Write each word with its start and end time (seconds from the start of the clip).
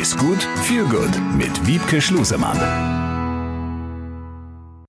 Ist 0.00 0.18
gut, 0.18 0.42
viel 0.62 0.84
gut 0.86 1.10
mit 1.38 1.66
Wiebke 1.68 2.00
Schlusemann. 2.00 2.58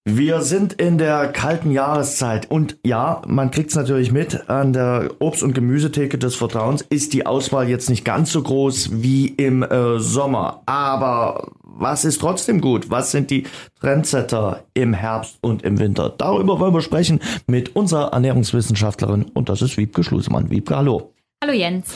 Wir 0.03 0.41
sind 0.41 0.73
in 0.73 0.97
der 0.97 1.27
kalten 1.27 1.71
Jahreszeit 1.71 2.49
und 2.49 2.77
ja, 2.83 3.21
man 3.27 3.51
kriegt 3.51 3.69
es 3.69 3.75
natürlich 3.75 4.11
mit, 4.11 4.49
an 4.49 4.73
der 4.73 5.11
Obst- 5.19 5.43
und 5.43 5.53
Gemüsetheke 5.53 6.17
des 6.17 6.35
Vertrauens 6.35 6.81
ist 6.81 7.13
die 7.13 7.27
Auswahl 7.27 7.69
jetzt 7.69 7.89
nicht 7.89 8.03
ganz 8.03 8.31
so 8.31 8.41
groß 8.41 9.01
wie 9.03 9.27
im 9.27 9.61
äh, 9.61 9.99
Sommer. 9.99 10.63
Aber 10.65 11.51
was 11.61 12.03
ist 12.03 12.19
trotzdem 12.19 12.59
gut? 12.59 12.89
Was 12.89 13.11
sind 13.11 13.29
die 13.29 13.45
Trendsetter 13.79 14.63
im 14.73 14.93
Herbst 14.93 15.37
und 15.41 15.61
im 15.61 15.77
Winter? 15.77 16.09
Darüber 16.17 16.59
wollen 16.59 16.73
wir 16.73 16.81
sprechen 16.81 17.19
mit 17.45 17.75
unserer 17.75 18.11
Ernährungswissenschaftlerin 18.11 19.25
und 19.33 19.49
das 19.49 19.61
ist 19.61 19.77
Wiebke 19.77 20.03
Schlusemann. 20.03 20.49
Wiebke, 20.49 20.75
hallo. 20.75 21.14
Hallo 21.45 21.55
Jens. 21.55 21.93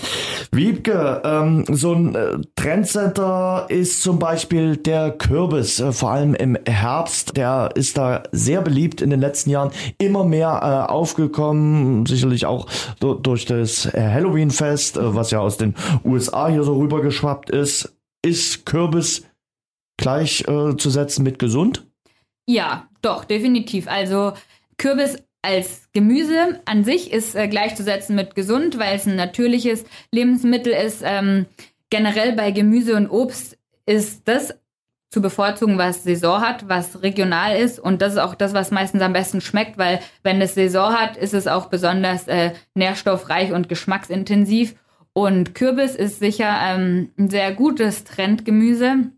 Wiebke, 0.51 1.23
ähm, 1.25 1.65
so 1.67 1.91
ein 1.91 2.13
äh, 2.13 2.37
Trendsetter 2.55 3.65
ist 3.67 4.03
zum 4.03 4.19
Beispiel 4.19 4.77
der 4.77 5.09
Kürbis, 5.09 5.79
äh, 5.79 5.91
vor 5.91 6.11
allem 6.11 6.35
im 6.35 6.55
Herbst. 6.67 7.35
Der 7.35 7.71
ist 7.73 7.97
da 7.97 8.21
sehr 8.31 8.61
beliebt 8.61 9.01
in 9.01 9.09
den 9.09 9.19
letzten 9.19 9.49
Jahren, 9.49 9.71
immer 9.97 10.23
mehr 10.23 10.59
äh, 10.61 10.91
aufgekommen, 10.91 12.05
sicherlich 12.05 12.45
auch 12.45 12.67
durch 12.99 13.45
das 13.45 13.87
äh, 13.87 13.99
Halloween-Fest, 13.99 14.97
äh, 14.97 15.15
was 15.15 15.31
ja 15.31 15.39
aus 15.39 15.57
den 15.57 15.73
USA 16.05 16.49
hier 16.49 16.61
so 16.61 16.77
rübergeschwappt 16.77 17.49
ist. 17.49 17.97
Ist 18.23 18.67
Kürbis 18.67 19.25
gleichzusetzen 19.97 21.23
mit 21.23 21.39
gesund? 21.39 21.87
Ja, 22.45 22.87
doch, 23.01 23.25
definitiv. 23.25 23.87
Also 23.87 24.33
Kürbis 24.77 25.17
als 25.41 25.89
Gemüse 25.93 26.61
an 26.65 26.83
sich 26.83 27.11
ist 27.11 27.35
äh, 27.35 27.47
gleichzusetzen 27.47 28.15
mit 28.15 28.35
gesund, 28.35 28.77
weil 28.77 28.95
es 28.95 29.05
ein 29.05 29.15
natürliches 29.15 29.85
Lebensmittel 30.11 30.73
ist. 30.73 31.01
Ähm, 31.03 31.45
generell 31.89 32.33
bei 32.33 32.51
Gemüse 32.51 32.95
und 32.95 33.09
Obst 33.09 33.57
ist 33.85 34.27
das 34.27 34.53
zu 35.09 35.21
bevorzugen, 35.21 35.77
was 35.77 36.03
Saison 36.03 36.41
hat, 36.41 36.69
was 36.69 37.01
regional 37.01 37.57
ist. 37.57 37.79
Und 37.79 38.01
das 38.01 38.13
ist 38.13 38.19
auch 38.19 38.35
das, 38.35 38.53
was 38.53 38.69
meistens 38.69 39.01
am 39.01 39.13
besten 39.13 39.41
schmeckt, 39.41 39.77
weil 39.77 39.99
wenn 40.21 40.39
es 40.41 40.53
Saison 40.53 40.93
hat, 40.93 41.17
ist 41.17 41.33
es 41.33 41.47
auch 41.47 41.67
besonders 41.67 42.27
äh, 42.27 42.51
nährstoffreich 42.75 43.51
und 43.51 43.69
geschmacksintensiv. 43.69 44.75
Und 45.13 45.55
Kürbis 45.55 45.95
ist 45.95 46.19
sicher 46.19 46.55
ähm, 46.63 47.11
ein 47.17 47.29
sehr 47.29 47.53
gutes 47.53 48.03
Trendgemüse, 48.03 49.09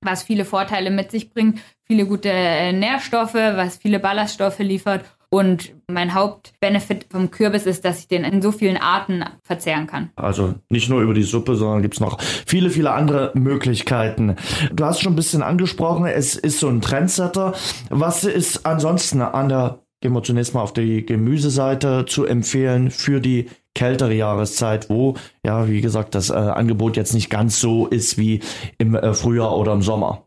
was 0.00 0.24
viele 0.24 0.44
Vorteile 0.44 0.90
mit 0.90 1.12
sich 1.12 1.30
bringt, 1.30 1.60
viele 1.84 2.06
gute 2.06 2.30
äh, 2.30 2.72
Nährstoffe, 2.72 3.34
was 3.34 3.76
viele 3.76 4.00
Ballaststoffe 4.00 4.58
liefert 4.58 5.04
und 5.30 5.74
mein 5.88 6.14
Hauptbenefit 6.14 7.06
vom 7.10 7.30
Kürbis 7.30 7.66
ist, 7.66 7.84
dass 7.84 8.00
ich 8.00 8.08
den 8.08 8.24
in 8.24 8.40
so 8.40 8.50
vielen 8.50 8.76
Arten 8.78 9.24
verzehren 9.42 9.86
kann. 9.86 10.10
Also 10.16 10.54
nicht 10.70 10.88
nur 10.88 11.02
über 11.02 11.14
die 11.14 11.22
Suppe, 11.22 11.56
sondern 11.56 11.82
gibt 11.82 11.94
es 11.94 12.00
noch 12.00 12.20
viele, 12.20 12.70
viele 12.70 12.92
andere 12.92 13.32
Möglichkeiten. 13.34 14.36
Du 14.72 14.84
hast 14.84 15.00
schon 15.00 15.12
ein 15.12 15.16
bisschen 15.16 15.42
angesprochen, 15.42 16.06
es 16.06 16.34
ist 16.34 16.60
so 16.60 16.68
ein 16.68 16.80
Trendsetter. 16.80 17.54
Was 17.90 18.24
ist 18.24 18.64
ansonsten 18.64 19.20
an 19.20 19.48
der, 19.48 19.80
gehen 20.00 20.12
wir 20.12 20.22
zunächst 20.22 20.54
mal 20.54 20.62
auf 20.62 20.72
die 20.72 21.04
Gemüseseite 21.04 22.06
zu 22.06 22.24
empfehlen 22.24 22.90
für 22.90 23.20
die 23.20 23.50
kältere 23.74 24.14
Jahreszeit, 24.14 24.88
wo, 24.88 25.14
ja, 25.44 25.68
wie 25.68 25.80
gesagt, 25.80 26.14
das 26.14 26.30
äh, 26.30 26.34
Angebot 26.34 26.96
jetzt 26.96 27.14
nicht 27.14 27.30
ganz 27.30 27.60
so 27.60 27.86
ist 27.86 28.18
wie 28.18 28.40
im 28.78 28.94
äh, 28.94 29.14
Frühjahr 29.14 29.56
oder 29.56 29.72
im 29.72 29.82
Sommer. 29.82 30.24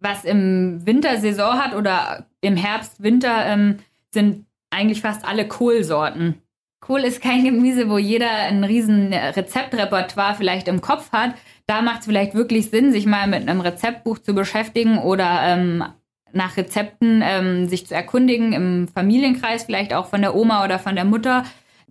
Was 0.00 0.24
im 0.24 0.86
Winter 0.86 1.18
Saison 1.18 1.54
hat 1.54 1.74
oder 1.74 2.26
im 2.40 2.56
Herbst, 2.56 3.02
Winter, 3.02 3.44
ähm, 3.46 3.78
sind 4.16 4.46
eigentlich 4.70 5.02
fast 5.02 5.26
alle 5.26 5.46
Kohlsorten. 5.46 6.40
Kohl 6.80 7.00
ist 7.00 7.20
kein 7.20 7.44
Gemüse, 7.44 7.90
wo 7.90 7.98
jeder 7.98 8.30
ein 8.30 8.64
riesen 8.64 9.12
Rezeptrepertoire 9.12 10.34
vielleicht 10.34 10.68
im 10.68 10.80
Kopf 10.80 11.12
hat. 11.12 11.34
Da 11.66 11.82
macht 11.82 12.00
es 12.00 12.06
vielleicht 12.06 12.34
wirklich 12.34 12.70
Sinn, 12.70 12.92
sich 12.92 13.06
mal 13.06 13.26
mit 13.26 13.42
einem 13.42 13.60
Rezeptbuch 13.60 14.18
zu 14.18 14.34
beschäftigen 14.34 14.98
oder 14.98 15.40
ähm, 15.42 15.84
nach 16.32 16.56
Rezepten 16.56 17.22
ähm, 17.24 17.68
sich 17.68 17.86
zu 17.86 17.94
erkundigen, 17.94 18.52
im 18.52 18.88
Familienkreis 18.88 19.64
vielleicht 19.64 19.92
auch 19.92 20.06
von 20.06 20.22
der 20.22 20.34
Oma 20.34 20.64
oder 20.64 20.78
von 20.78 20.94
der 20.94 21.04
Mutter. 21.04 21.44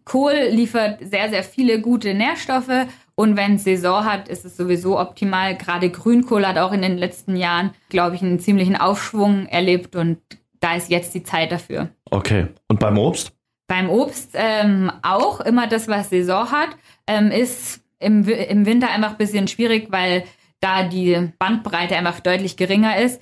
Kohl 0.03 0.33
liefert 0.49 0.99
sehr, 1.01 1.29
sehr 1.29 1.43
viele 1.43 1.81
gute 1.81 2.13
Nährstoffe 2.13 2.87
und 3.15 3.37
wenn 3.37 3.55
es 3.55 3.63
Saison 3.63 4.05
hat, 4.05 4.27
ist 4.27 4.45
es 4.45 4.57
sowieso 4.57 4.99
optimal. 4.99 5.55
Gerade 5.55 5.89
Grünkohl 5.89 6.45
hat 6.45 6.57
auch 6.57 6.73
in 6.73 6.81
den 6.81 6.97
letzten 6.97 7.35
Jahren, 7.35 7.71
glaube 7.89 8.15
ich, 8.15 8.21
einen 8.21 8.39
ziemlichen 8.39 8.75
Aufschwung 8.75 9.47
erlebt 9.47 9.95
und 9.95 10.19
da 10.59 10.75
ist 10.75 10.89
jetzt 10.89 11.13
die 11.13 11.23
Zeit 11.23 11.51
dafür. 11.51 11.89
Okay. 12.11 12.47
Und 12.67 12.79
beim 12.79 12.97
Obst? 12.97 13.31
Beim 13.67 13.89
Obst 13.89 14.31
ähm, 14.33 14.91
auch 15.01 15.41
immer 15.41 15.67
das, 15.67 15.87
was 15.87 16.09
Saison 16.09 16.51
hat, 16.51 16.69
ähm, 17.07 17.31
ist 17.31 17.81
im, 17.99 18.27
im 18.27 18.65
Winter 18.65 18.89
einfach 18.89 19.11
ein 19.11 19.17
bisschen 19.17 19.47
schwierig, 19.47 19.87
weil 19.89 20.23
da 20.59 20.83
die 20.83 21.31
Bandbreite 21.39 21.95
einfach 21.95 22.19
deutlich 22.19 22.57
geringer 22.57 22.97
ist. 22.97 23.21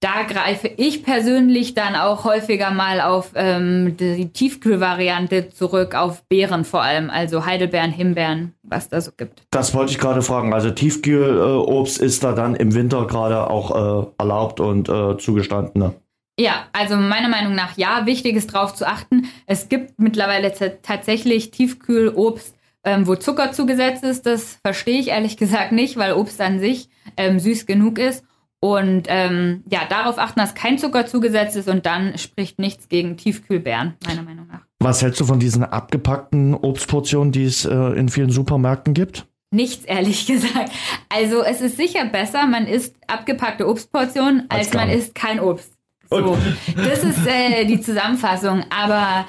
Da 0.00 0.24
greife 0.28 0.68
ich 0.68 1.04
persönlich 1.04 1.72
dann 1.72 1.96
auch 1.96 2.24
häufiger 2.24 2.70
mal 2.70 3.00
auf 3.00 3.30
ähm, 3.34 3.96
die 3.96 4.28
Tiefkühlvariante 4.28 5.48
zurück, 5.48 5.94
auf 5.94 6.22
Beeren 6.28 6.66
vor 6.66 6.82
allem, 6.82 7.08
also 7.08 7.46
Heidelbeeren, 7.46 7.92
Himbeeren, 7.92 8.52
was 8.62 8.90
da 8.90 9.00
so 9.00 9.10
gibt. 9.16 9.42
Das 9.50 9.72
wollte 9.74 9.92
ich 9.92 9.98
gerade 9.98 10.20
fragen. 10.20 10.52
Also 10.52 10.70
Tiefkühlobst 10.70 11.98
ist 11.98 12.22
da 12.22 12.32
dann 12.32 12.54
im 12.54 12.74
Winter 12.74 13.06
gerade 13.06 13.48
auch 13.48 14.04
äh, 14.04 14.06
erlaubt 14.18 14.60
und 14.60 14.90
äh, 14.90 15.16
zugestanden. 15.16 15.82
Ne? 15.82 15.94
Ja, 16.38 16.66
also 16.72 16.96
meiner 16.96 17.28
Meinung 17.28 17.54
nach 17.54 17.76
ja, 17.78 18.04
wichtig 18.04 18.36
ist 18.36 18.52
darauf 18.52 18.74
zu 18.74 18.86
achten. 18.86 19.28
Es 19.46 19.68
gibt 19.68 19.98
mittlerweile 19.98 20.52
tatsächlich 20.82 21.50
Tiefkühlobst, 21.50 22.54
ähm, 22.84 23.06
wo 23.06 23.16
Zucker 23.16 23.52
zugesetzt 23.52 24.04
ist. 24.04 24.26
Das 24.26 24.58
verstehe 24.62 25.00
ich 25.00 25.08
ehrlich 25.08 25.36
gesagt 25.38 25.72
nicht, 25.72 25.96
weil 25.96 26.12
Obst 26.12 26.40
an 26.40 26.60
sich 26.60 26.90
ähm, 27.16 27.38
süß 27.38 27.66
genug 27.66 27.98
ist. 27.98 28.24
Und 28.60 29.06
ähm, 29.08 29.64
ja, 29.70 29.80
darauf 29.88 30.18
achten, 30.18 30.40
dass 30.40 30.54
kein 30.54 30.78
Zucker 30.78 31.06
zugesetzt 31.06 31.56
ist 31.56 31.68
und 31.68 31.86
dann 31.86 32.16
spricht 32.18 32.58
nichts 32.58 32.88
gegen 32.88 33.16
Tiefkühlbeeren, 33.16 33.94
meiner 34.06 34.22
Meinung 34.22 34.46
nach. 34.48 34.60
Was 34.80 35.02
hältst 35.02 35.20
du 35.20 35.24
von 35.24 35.38
diesen 35.38 35.62
abgepackten 35.62 36.54
Obstportionen, 36.54 37.32
die 37.32 37.44
es 37.44 37.64
äh, 37.64 37.74
in 37.74 38.08
vielen 38.08 38.30
Supermärkten 38.30 38.94
gibt? 38.94 39.26
Nichts, 39.50 39.84
ehrlich 39.84 40.26
gesagt. 40.26 40.70
Also 41.08 41.42
es 41.42 41.60
ist 41.60 41.76
sicher 41.76 42.04
besser, 42.06 42.46
man 42.46 42.66
isst 42.66 42.96
abgepackte 43.06 43.68
Obstportionen, 43.68 44.46
als, 44.48 44.68
als 44.68 44.74
man 44.74 44.88
isst 44.88 45.14
kein 45.14 45.38
Obst. 45.38 45.75
So, 46.10 46.36
das 46.76 47.04
ist 47.04 47.26
äh, 47.26 47.64
die 47.64 47.80
Zusammenfassung. 47.80 48.64
Aber 48.70 49.26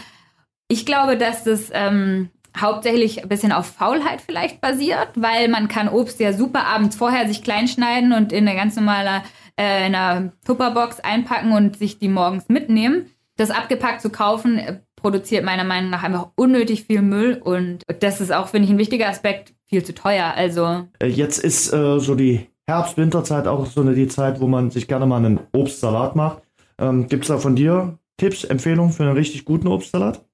ich 0.67 0.85
glaube, 0.85 1.17
dass 1.17 1.43
das 1.43 1.69
ähm, 1.73 2.29
hauptsächlich 2.59 3.23
ein 3.23 3.29
bisschen 3.29 3.51
auf 3.51 3.67
Faulheit 3.67 4.21
vielleicht 4.21 4.61
basiert, 4.61 5.09
weil 5.15 5.47
man 5.47 5.67
kann 5.67 5.89
Obst 5.89 6.19
ja 6.19 6.33
super 6.33 6.65
abends 6.65 6.95
vorher 6.95 7.27
sich 7.27 7.43
klein 7.43 7.67
schneiden 7.67 8.13
und 8.13 8.31
in 8.31 8.47
eine 8.47 8.57
ganz 8.57 8.75
normale 8.75 9.23
äh, 9.59 9.87
in 9.87 9.95
einer 9.95 10.31
Tupperbox 10.45 10.99
einpacken 10.99 11.51
und 11.51 11.77
sich 11.77 11.99
die 11.99 12.09
morgens 12.09 12.49
mitnehmen. 12.49 13.07
Das 13.37 13.51
abgepackt 13.51 14.01
zu 14.01 14.09
kaufen 14.09 14.57
äh, 14.57 14.79
produziert 14.95 15.45
meiner 15.45 15.63
Meinung 15.63 15.89
nach 15.89 16.03
einfach 16.03 16.29
unnötig 16.35 16.85
viel 16.85 17.01
Müll 17.01 17.39
und 17.43 17.83
das 17.99 18.19
ist 18.19 18.33
auch, 18.33 18.47
finde 18.47 18.65
ich, 18.65 18.71
ein 18.71 18.79
wichtiger 18.79 19.07
Aspekt, 19.07 19.53
viel 19.65 19.83
zu 19.83 19.93
teuer. 19.93 20.33
Also 20.35 20.87
äh, 20.99 21.07
jetzt 21.07 21.37
ist 21.37 21.71
äh, 21.71 21.99
so 21.99 22.15
die 22.15 22.47
Herbst-Winterzeit 22.67 23.47
auch 23.47 23.65
so 23.65 23.81
eine 23.81 23.93
die 23.93 24.07
Zeit, 24.07 24.41
wo 24.41 24.47
man 24.47 24.71
sich 24.71 24.87
gerne 24.87 25.05
mal 25.05 25.17
einen 25.17 25.39
Obstsalat 25.53 26.15
macht. 26.15 26.41
Ähm, 26.79 27.07
Gibt 27.07 27.23
es 27.23 27.27
da 27.29 27.37
von 27.37 27.55
dir 27.55 27.97
Tipps, 28.17 28.43
Empfehlungen 28.43 28.91
für 28.91 29.03
einen 29.03 29.13
richtig 29.13 29.45
guten 29.45 29.67
Obstsalat? 29.67 30.25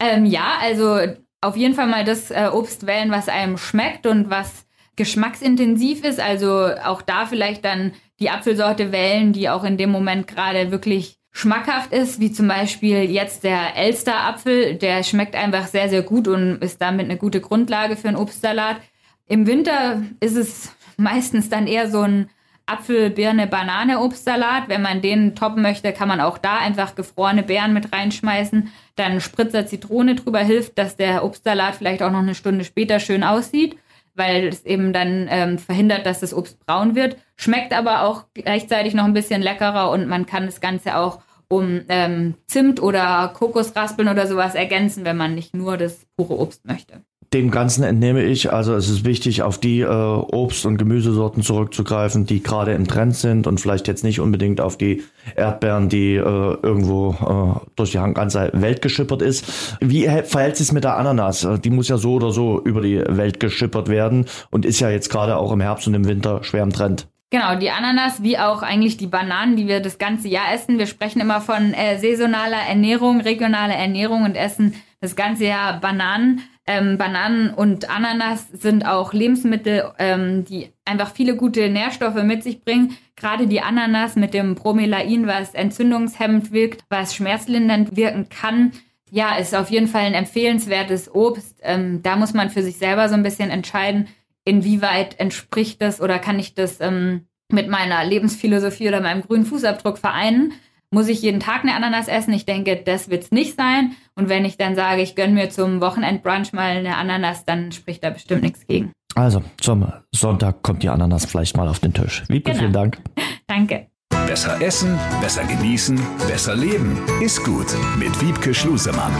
Ähm, 0.00 0.26
ja, 0.26 0.54
also 0.60 0.98
auf 1.40 1.56
jeden 1.56 1.74
Fall 1.74 1.86
mal 1.86 2.04
das 2.04 2.30
äh, 2.30 2.48
Obst 2.52 2.86
wählen, 2.86 3.10
was 3.10 3.28
einem 3.28 3.58
schmeckt 3.58 4.06
und 4.06 4.30
was 4.30 4.66
geschmacksintensiv 4.96 6.04
ist. 6.04 6.20
Also 6.20 6.70
auch 6.84 7.02
da 7.02 7.26
vielleicht 7.26 7.64
dann 7.64 7.92
die 8.18 8.30
Apfelsorte 8.30 8.92
wählen, 8.92 9.32
die 9.32 9.48
auch 9.48 9.64
in 9.64 9.76
dem 9.76 9.90
Moment 9.90 10.26
gerade 10.26 10.70
wirklich 10.70 11.18
schmackhaft 11.30 11.92
ist, 11.92 12.18
wie 12.18 12.32
zum 12.32 12.48
Beispiel 12.48 13.04
jetzt 13.10 13.44
der 13.44 13.76
Elster-Apfel. 13.76 14.74
Der 14.74 15.04
schmeckt 15.04 15.36
einfach 15.36 15.68
sehr, 15.68 15.88
sehr 15.88 16.02
gut 16.02 16.26
und 16.26 16.58
ist 16.62 16.82
damit 16.82 17.04
eine 17.04 17.16
gute 17.16 17.40
Grundlage 17.40 17.96
für 17.96 18.08
einen 18.08 18.16
Obstsalat. 18.16 18.78
Im 19.26 19.46
Winter 19.46 20.02
ist 20.20 20.36
es 20.36 20.72
meistens 20.96 21.48
dann 21.48 21.66
eher 21.66 21.88
so 21.88 22.00
ein 22.00 22.28
Apfel, 22.68 23.10
Birne, 23.10 23.46
Banane, 23.46 24.00
Obstsalat. 24.00 24.68
Wenn 24.68 24.82
man 24.82 25.00
den 25.00 25.34
toppen 25.34 25.62
möchte, 25.62 25.92
kann 25.92 26.08
man 26.08 26.20
auch 26.20 26.38
da 26.38 26.58
einfach 26.58 26.94
gefrorene 26.94 27.42
Beeren 27.42 27.72
mit 27.72 27.92
reinschmeißen. 27.92 28.72
Dann 28.96 29.20
Spritzer 29.20 29.66
Zitrone 29.66 30.14
drüber 30.14 30.40
hilft, 30.40 30.78
dass 30.78 30.96
der 30.96 31.24
Obstsalat 31.24 31.76
vielleicht 31.76 32.02
auch 32.02 32.10
noch 32.10 32.18
eine 32.18 32.34
Stunde 32.34 32.64
später 32.64 33.00
schön 33.00 33.24
aussieht, 33.24 33.76
weil 34.14 34.48
es 34.48 34.64
eben 34.64 34.92
dann 34.92 35.28
ähm, 35.30 35.58
verhindert, 35.58 36.06
dass 36.06 36.20
das 36.20 36.34
Obst 36.34 36.58
braun 36.66 36.94
wird. 36.94 37.16
Schmeckt 37.36 37.72
aber 37.72 38.02
auch 38.02 38.24
gleichzeitig 38.34 38.94
noch 38.94 39.04
ein 39.04 39.14
bisschen 39.14 39.42
leckerer 39.42 39.90
und 39.90 40.06
man 40.08 40.26
kann 40.26 40.46
das 40.46 40.60
Ganze 40.60 40.96
auch 40.96 41.20
um 41.48 41.82
ähm, 41.88 42.34
Zimt 42.46 42.80
oder 42.82 43.32
Kokosraspeln 43.34 44.08
oder 44.08 44.26
sowas 44.26 44.54
ergänzen, 44.54 45.04
wenn 45.04 45.16
man 45.16 45.34
nicht 45.34 45.54
nur 45.54 45.76
das 45.76 46.06
pure 46.16 46.38
Obst 46.38 46.66
möchte. 46.66 47.02
Dem 47.34 47.50
Ganzen 47.50 47.84
entnehme 47.84 48.22
ich, 48.22 48.52
also 48.52 48.74
es 48.74 48.88
ist 48.88 49.04
wichtig, 49.04 49.42
auf 49.42 49.58
die 49.58 49.80
äh, 49.80 49.86
Obst- 49.86 50.64
und 50.64 50.78
Gemüsesorten 50.78 51.42
zurückzugreifen, 51.42 52.24
die 52.24 52.42
gerade 52.42 52.72
im 52.72 52.88
Trend 52.88 53.16
sind 53.16 53.46
und 53.46 53.60
vielleicht 53.60 53.86
jetzt 53.86 54.02
nicht 54.02 54.20
unbedingt 54.20 54.60
auf 54.60 54.78
die 54.78 55.02
Erdbeeren, 55.36 55.90
die 55.90 56.14
äh, 56.14 56.20
irgendwo 56.22 57.60
äh, 57.60 57.66
durch 57.76 57.92
die 57.92 57.98
ganze 57.98 58.50
Welt 58.54 58.80
geschippert 58.80 59.20
ist. 59.20 59.76
Wie 59.80 60.08
verhält 60.24 60.56
sich 60.56 60.72
mit 60.72 60.84
der 60.84 60.96
Ananas? 60.96 61.44
Äh, 61.44 61.58
die 61.58 61.70
muss 61.70 61.88
ja 61.88 61.98
so 61.98 62.14
oder 62.14 62.30
so 62.30 62.62
über 62.62 62.80
die 62.80 63.02
Welt 63.06 63.40
geschippert 63.40 63.88
werden 63.88 64.24
und 64.50 64.64
ist 64.64 64.80
ja 64.80 64.88
jetzt 64.88 65.10
gerade 65.10 65.36
auch 65.36 65.52
im 65.52 65.60
Herbst 65.60 65.86
und 65.86 65.94
im 65.94 66.06
Winter 66.06 66.42
schwer 66.44 66.62
im 66.62 66.72
Trend. 66.72 67.08
Genau, 67.30 67.56
die 67.56 67.70
Ananas 67.70 68.22
wie 68.22 68.38
auch 68.38 68.62
eigentlich 68.62 68.96
die 68.96 69.06
Bananen, 69.06 69.56
die 69.56 69.68
wir 69.68 69.80
das 69.80 69.98
ganze 69.98 70.28
Jahr 70.28 70.54
essen. 70.54 70.78
Wir 70.78 70.86
sprechen 70.86 71.20
immer 71.20 71.42
von 71.42 71.74
äh, 71.74 71.98
saisonaler 71.98 72.62
Ernährung, 72.66 73.20
regionaler 73.20 73.74
Ernährung 73.74 74.24
und 74.24 74.34
essen 74.34 74.74
das 75.02 75.14
ganze 75.14 75.44
Jahr 75.44 75.78
Bananen. 75.78 76.40
Ähm, 76.70 76.98
Bananen 76.98 77.48
und 77.54 77.88
Ananas 77.88 78.46
sind 78.52 78.84
auch 78.84 79.14
Lebensmittel, 79.14 79.90
ähm, 79.98 80.44
die 80.44 80.70
einfach 80.84 81.14
viele 81.14 81.34
gute 81.34 81.70
Nährstoffe 81.70 82.22
mit 82.22 82.42
sich 82.42 82.62
bringen. 82.62 82.94
Gerade 83.16 83.46
die 83.46 83.62
Ananas 83.62 84.16
mit 84.16 84.34
dem 84.34 84.54
Bromelain, 84.54 85.26
was 85.26 85.54
entzündungshemmend 85.54 86.52
wirkt, 86.52 86.84
was 86.90 87.14
schmerzlindernd 87.14 87.96
wirken 87.96 88.28
kann. 88.28 88.72
Ja, 89.10 89.36
ist 89.36 89.54
auf 89.54 89.70
jeden 89.70 89.86
Fall 89.86 90.02
ein 90.02 90.12
empfehlenswertes 90.12 91.14
Obst. 91.14 91.58
Ähm, 91.62 92.02
da 92.02 92.16
muss 92.16 92.34
man 92.34 92.50
für 92.50 92.62
sich 92.62 92.76
selber 92.76 93.08
so 93.08 93.14
ein 93.14 93.22
bisschen 93.22 93.48
entscheiden, 93.48 94.06
inwieweit 94.44 95.18
entspricht 95.18 95.80
das 95.80 96.02
oder 96.02 96.18
kann 96.18 96.38
ich 96.38 96.54
das 96.54 96.82
ähm, 96.82 97.24
mit 97.50 97.70
meiner 97.70 98.04
Lebensphilosophie 98.04 98.88
oder 98.88 99.00
meinem 99.00 99.22
grünen 99.22 99.46
Fußabdruck 99.46 99.96
vereinen? 99.96 100.52
Muss 100.90 101.08
ich 101.08 101.20
jeden 101.20 101.40
Tag 101.40 101.64
eine 101.64 101.74
Ananas 101.74 102.08
essen? 102.08 102.32
Ich 102.32 102.46
denke, 102.46 102.76
das 102.76 103.10
wird 103.10 103.24
es 103.24 103.30
nicht 103.30 103.56
sein. 103.56 103.92
Und 104.14 104.28
wenn 104.30 104.44
ich 104.44 104.56
dann 104.56 104.74
sage, 104.74 105.02
ich 105.02 105.14
gönne 105.14 105.34
mir 105.34 105.50
zum 105.50 105.82
Wochenendbrunch 105.82 106.52
mal 106.54 106.78
eine 106.78 106.96
Ananas, 106.96 107.44
dann 107.44 107.72
spricht 107.72 108.02
da 108.02 108.10
bestimmt 108.10 108.42
nichts 108.42 108.66
gegen. 108.66 108.92
Also 109.14 109.42
zum 109.60 109.86
Sonntag 110.14 110.62
kommt 110.62 110.82
die 110.82 110.88
Ananas 110.88 111.26
vielleicht 111.26 111.56
mal 111.56 111.68
auf 111.68 111.80
den 111.80 111.92
Tisch. 111.92 112.22
Wiebke, 112.28 112.52
genau. 112.52 112.60
vielen 112.60 112.72
Dank. 112.72 112.98
Danke. 113.46 113.88
Besser 114.26 114.60
essen, 114.62 114.98
besser 115.20 115.44
genießen, 115.44 116.00
besser 116.26 116.54
leben. 116.54 116.98
Ist 117.20 117.44
gut 117.44 117.66
mit 117.98 118.20
Wiebke 118.20 118.54
Schlusemann. 118.54 119.12